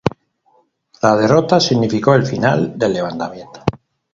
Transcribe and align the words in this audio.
La 1.03 1.15
derrota 1.15 1.59
significó 1.59 2.15
el 2.15 2.25
final 2.25 2.73
del 2.75 2.91
levantamiento. 2.93 3.61